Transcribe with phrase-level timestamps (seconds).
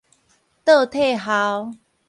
[0.63, 1.77] 倒退鱟